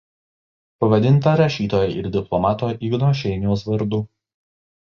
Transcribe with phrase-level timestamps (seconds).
[0.83, 4.05] Pavadinta rašytojo ir diplomato Igno Šeiniaus vardu.